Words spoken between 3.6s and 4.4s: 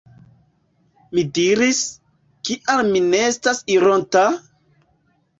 ironta?»